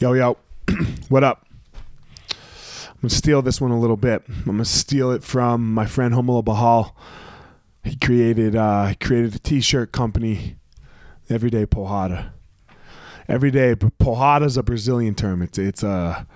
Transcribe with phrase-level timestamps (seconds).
[0.00, 0.38] Yo, yo,
[1.10, 1.46] what up?
[2.30, 4.22] I'm gonna steal this one a little bit.
[4.26, 6.96] I'm gonna steal it from my friend Romulo Barral.
[7.84, 10.56] He created uh, he created a T-shirt company,
[11.28, 12.30] Everyday Porrada.
[13.28, 15.42] Everyday Porrada is a Brazilian term.
[15.42, 16.26] It's it's a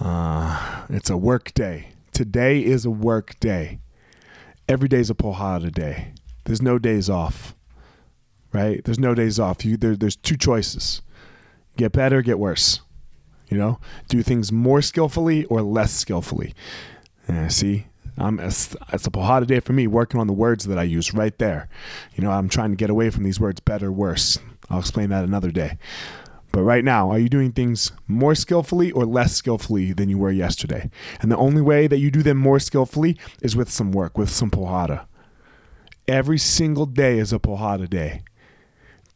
[0.00, 1.90] uh, it's a work day.
[2.14, 3.80] Today is a work day.
[4.66, 6.14] Every day is a Porrada day.
[6.44, 7.54] There's no days off,
[8.50, 8.82] right?
[8.82, 9.62] There's no days off.
[9.62, 11.02] You there, there's two choices:
[11.76, 12.80] get better, get worse.
[13.48, 16.54] You know, do things more skillfully or less skillfully.
[17.28, 20.78] Yeah, see, I'm it's, it's a Porrada day for me, working on the words that
[20.78, 21.68] I use right there.
[22.14, 24.38] You know, I'm trying to get away from these words better, worse.
[24.70, 25.78] I'll explain that another day.
[26.52, 30.30] But right now, are you doing things more skillfully or less skillfully than you were
[30.30, 30.88] yesterday?
[31.20, 34.30] And the only way that you do them more skillfully is with some work, with
[34.30, 35.06] some Porrada.
[36.06, 38.22] Every single day is a Porrada day.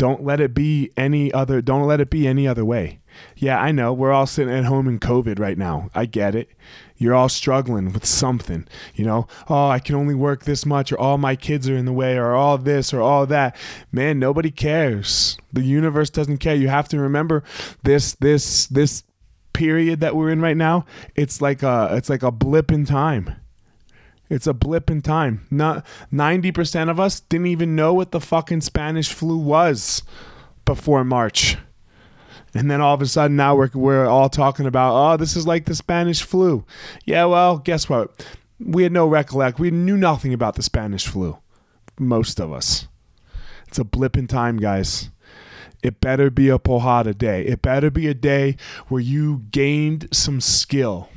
[0.00, 3.00] Don't let it be any other don't let it be any other way.
[3.36, 3.92] Yeah, I know.
[3.92, 5.90] We're all sitting at home in COVID right now.
[5.94, 6.48] I get it.
[6.96, 9.28] You're all struggling with something, you know?
[9.50, 12.16] Oh, I can only work this much or all my kids are in the way
[12.16, 13.54] or all this or all that.
[13.92, 15.36] Man, nobody cares.
[15.52, 16.54] The universe doesn't care.
[16.54, 17.44] You have to remember
[17.82, 19.02] this this this
[19.52, 20.86] period that we're in right now.
[21.14, 23.36] It's like a it's like a blip in time.
[24.30, 25.46] It's a blip in time.
[25.50, 30.04] Not 90% of us didn't even know what the fucking Spanish flu was
[30.64, 31.58] before March.
[32.54, 35.48] And then all of a sudden now we're, we're all talking about, oh, this is
[35.48, 36.64] like the Spanish flu.
[37.04, 38.24] Yeah, well, guess what?
[38.60, 39.58] We had no recollect.
[39.58, 41.38] We knew nothing about the Spanish flu.
[41.98, 42.86] Most of us.
[43.66, 45.10] It's a blip in time, guys.
[45.82, 47.46] It better be a Porrada day.
[47.46, 48.56] It better be a day
[48.88, 51.08] where you gained some skill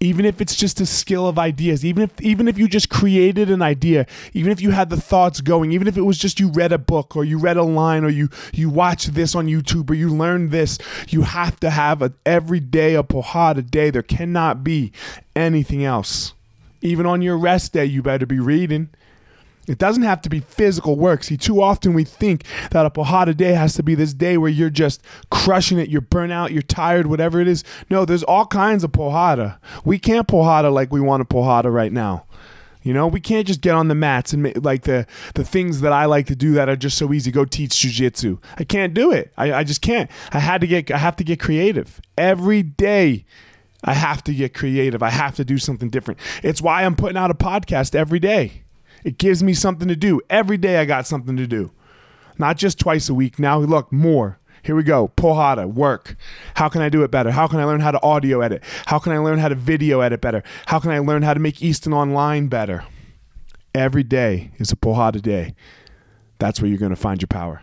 [0.00, 3.50] even if it's just a skill of ideas even if even if you just created
[3.50, 6.50] an idea even if you had the thoughts going even if it was just you
[6.50, 9.88] read a book or you read a line or you you watched this on youtube
[9.90, 10.78] or you learned this
[11.08, 13.90] you have to have a every day a porrada day.
[13.90, 14.92] There cannot be
[15.34, 16.32] anything else.
[16.82, 18.90] Even on your rest day you better be reading
[19.66, 21.24] it doesn't have to be physical work.
[21.24, 24.50] See, too often we think that a Porrada day has to be this day where
[24.50, 27.64] you're just crushing it, you're burnt out, you're tired, whatever it is.
[27.90, 29.58] No, there's all kinds of Porrada.
[29.84, 32.26] We can't Porrada like we want a Porrada right now.
[32.82, 35.80] You know, we can't just get on the mats and make, like the the things
[35.80, 37.32] that I like to do that are just so easy.
[37.32, 38.40] Go teach jujitsu.
[38.58, 39.32] I can't do it.
[39.36, 40.08] I, I just can't.
[40.30, 40.92] I had to get.
[40.92, 43.24] I have to get creative every day.
[43.82, 45.02] I have to get creative.
[45.02, 46.20] I have to do something different.
[46.44, 48.62] It's why I'm putting out a podcast every day.
[49.06, 50.20] It gives me something to do.
[50.28, 51.70] Every day I got something to do.
[52.38, 53.38] Not just twice a week.
[53.38, 54.40] Now, look, more.
[54.64, 55.12] Here we go.
[55.16, 56.16] Porrada, work.
[56.56, 57.30] How can I do it better?
[57.30, 58.64] How can I learn how to audio edit?
[58.86, 60.42] How can I learn how to video edit better?
[60.66, 62.84] How can I learn how to make Easton Online better?
[63.72, 65.54] Every day is a Porrada day.
[66.40, 67.62] That's where you're going to find your power.